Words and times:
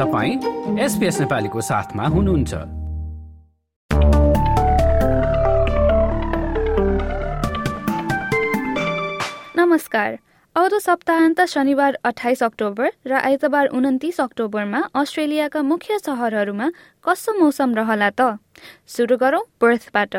तपाईँ 0.00 0.80
एसपिएस 0.80 1.20
नेपालीको 1.20 1.60
साथमा 1.60 2.04
हुनुहुन्छ। 2.04 2.54
नमस्कार। 9.56 10.18
आउँदो 10.56 10.78
सप्ताहन्त 10.78 11.40
शनिबार 11.44 11.98
अठाइस 12.04 12.42
अक्टोबर 12.42 12.88
र 13.06 13.12
आइतबार 13.12 13.66
उन्तिस 13.66 14.20
अक्टोबरमा 14.20 14.80
अस्ट्रेलियाका 14.94 15.62
मुख्य 15.62 15.98
सहरहरूमा 15.98 16.70
कस्तो 17.04 17.32
मौसम 17.36 17.74
रहला 17.74 18.10
त? 18.10 18.40
सुरु 18.88 19.16
गरौँ 19.16 19.44
बर्थबाट। 19.60 20.16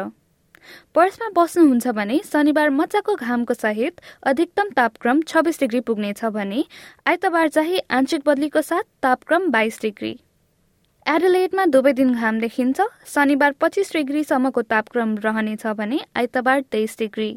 पर्समा 0.96 1.30
बस्नुहुन्छ 1.36 1.88
भने 1.96 2.20
शनिबार 2.26 2.70
मजाको 2.72 3.16
घामको 3.18 3.54
सहित 3.54 4.02
अधिकतम 4.24 4.70
तापक्रम 4.76 5.22
छब्बिस 5.28 5.60
डिग्री 5.60 5.80
पुग्नेछ 5.82 6.26
भने 6.32 6.64
आइतबार 7.08 7.48
चाहिँ 7.50 7.80
आंशिक 7.92 8.22
बदलीको 8.26 8.62
साथ 8.64 8.84
तापक्रम 9.02 9.50
बाइस 9.52 9.80
डिग्री। 9.82 10.12
एडलेटमा 11.06 11.66
दुवै 11.68 11.94
दिन 11.94 12.14
घाम 12.14 12.40
देखिन्छ 12.40 12.82
शनिबार 13.14 13.52
पच्चिस 13.62 13.94
डिग्रीसम्मको 13.94 14.62
तापक्रम 14.64 15.16
रहनेछ 15.24 15.66
भने 15.78 16.00
आइतबार 16.16 16.62
तेइस 16.72 16.98
डिग्री। 17.00 17.32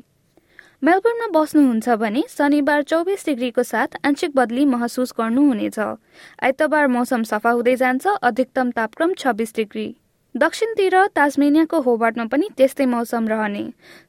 मेलबर्नमा 0.83 1.27
बस्नुहुन्छ 1.33 1.89
भने 1.99 2.23
शनिबार 2.29 2.83
चौबिस 2.85 3.25
डिग्रीको 3.27 3.63
साथ 3.63 3.97
आंशिक 4.05 4.35
बदली 4.37 4.65
महसुस 4.67 5.15
गर्नुहुनेछ। 5.19 5.79
आइतबार 5.79 6.87
मौसम 6.89 7.23
सफा 7.25 7.51
हुँदै 7.51 7.77
जान्छ 7.77 8.07
अधिकतम 8.07 8.71
तापक्रम 8.71 9.15
छब्बिस 9.19 9.55
डिग्री। 9.57 9.87
दक्षिणतिर 10.35 10.95
ताजमेनियाको 11.17 11.79
होबार्टमा 11.81 12.25
पनि 12.31 12.47
त्यस्तै 12.59 12.85
मौसम 12.87 13.27
रहने। 13.29 13.63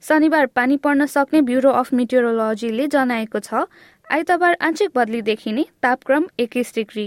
शनिबार 0.03 0.45
पानी 0.55 0.77
पर्न 0.77 1.05
सक्ने 1.05 1.41
ब्युरो 1.41 1.71
अफ 1.71 1.93
मिटियोरोलोजीले 1.93 2.87
जनाएको 2.93 3.39
छ 3.39 3.61
आइतबार 4.09 4.57
आंशिक 4.59 4.89
बदली 4.95 5.21
देखिने 5.21 5.65
तापक्रम 5.83 6.25
एक्काइस 6.39 6.73
डिग्री। 6.75 7.05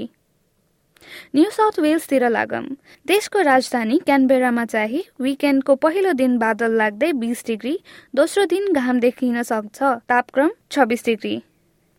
न्यू 1.35 1.51
साउथ 1.51 1.81
वेल्सतिर 1.81 2.29
लागम। 2.29 2.65
देशको 3.07 3.43
राजधानी 3.43 3.99
क्यानबेरामा 4.07 4.65
चाहिँ 4.67 5.03
विकेन्डको 5.21 5.75
पहिलो 5.83 6.13
दिन 6.15 6.39
बादल 6.39 6.79
लाग्दै 6.79 7.13
बिस 7.19 7.45
डिग्री 7.47 7.79
दोस्रो 8.15 8.45
दिन 8.55 8.73
घाम 8.73 9.01
देखिन 9.01 9.43
सक्छ 9.43 9.83
तापक्रम 10.09 10.51
छब्बिस 10.71 11.05
डिग्री। 11.07 11.35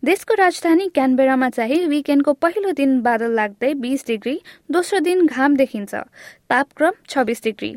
देशको 0.04 0.34
राजधानी 0.34 0.88
क्यानबेरामा 0.88 1.50
चाहिँ 1.50 1.88
विकेन्डको 1.88 2.34
पहिलो 2.34 2.72
दिन 2.72 3.02
बादल 3.02 3.34
लाग्दै 3.36 3.74
बिस 3.76 4.06
डिग्री 4.08 4.36
दोस्रो 4.72 5.00
दिन 5.00 5.26
घाम 5.28 5.56
देखिन्छ। 5.56 5.96
तापक्रम 6.50 6.94
छब्बिस 7.10 7.44
डिग्री। 7.44 7.72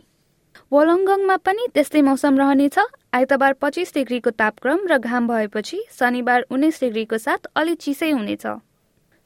वोलङ्गङमा 0.73 1.37
पनि 1.43 1.67
त्यस्तै 1.75 2.03
मौसम 2.03 2.39
रहनेछ। 2.39 2.79
आइतबार 3.15 3.53
पच्चिस 3.59 3.95
डिग्रीको 3.95 4.31
तापक्रम 4.39 4.87
र 4.87 4.99
घाम 5.01 5.27
भएपछि 5.29 5.83
शनिबार 5.99 6.47
उन्नाइस 6.51 6.81
डिग्रीको 6.81 7.19
साथ 7.19 7.51
अलि 7.57 7.75
चिसै 7.83 8.11
हुनेछ। 8.13 8.47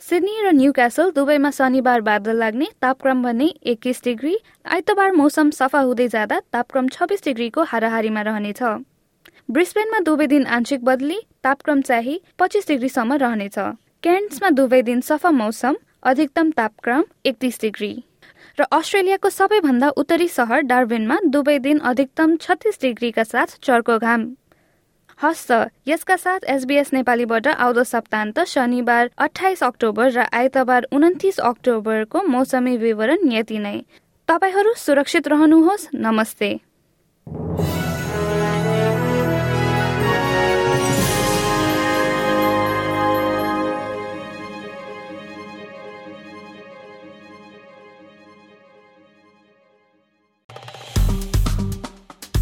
सिडनी 0.03 0.41
र 0.41 0.57
न्यू 0.57 0.73
क्यासल 0.73 1.13
दुवैमा 1.13 1.51
शनिबार 1.53 2.01
बादल 2.01 2.37
लाग्ने 2.39 2.73
तापक्रम 2.81 3.23
भने 3.23 3.53
एक्काइस 3.67 4.05
डिग्री। 4.05 4.37
आइतबार 4.73 5.13
मौसम 5.13 5.51
सफा 5.53 5.81
हुँदै 5.85 6.09
जाँदा 6.09 6.41
तापक्रम 6.53 6.89
छब्बिस 6.89 7.25
डिग्रीको 7.25 7.71
हाराहारीमा 7.71 8.23
रहनेछ। 8.25 8.63
ब्रिस्बेनमा 9.49 9.99
दुवै 9.99 10.27
दिन 10.27 10.47
आंशिक 10.47 10.85
बदली 10.85 11.17
तापक्रम 11.43 11.81
चाहिँ 11.81 12.19
पच्चिस 12.39 12.67
डिग्रीसम्म 12.69 13.13
रहनेछ। 13.15 13.59
क्यान्समा 14.03 14.49
दुवै 14.51 14.81
दिन 14.83 15.01
सफा 15.01 15.31
मौसम 15.31 15.77
अधिकतम 16.03 16.51
तापक्रम 16.51 17.05
एकतिस 17.25 17.61
डिग्री। 17.61 17.91
र 18.59 18.67
अस्ट्रेलियाको 18.73 19.31
सबैभन्दा 19.31 19.89
उत्तरी 19.97 20.29
सहर 20.29 20.67
डार्बिनमा 20.67 21.19
दुवै 21.31 21.59
दिन 21.59 21.79
अधिकतम 21.87 22.37
छत्तिस 22.37 22.81
डिग्रीका 22.81 23.25
साथ 23.25 23.57
चर्को 23.63 23.99
घाम। 24.01 24.27
हस्त 25.21 25.53
यसका 25.89 26.17
साथ 26.17 26.51
एसबीएस 26.51 26.93
नेपालीबाट 26.93 27.47
आउँदो 27.49 27.85
सप्ताहन्त 27.87 28.45
शनिबार 28.49 29.11
अठाइस 29.21 29.63
अक्टोबर 29.63 30.11
र 30.11 30.27
आइतबार 30.35 30.91
उन्तिस 30.93 31.39
अक्टोबरको 31.47 32.23
मौसमी 32.29 32.77
विवरण 32.77 33.31
यति 33.33 33.59
नै। 33.59 33.77
तपाईँहरू 34.29 34.75
सुरक्षित 34.77 35.29
रहनुहोस्। 35.29 35.89
नमस्ते। 35.95 36.51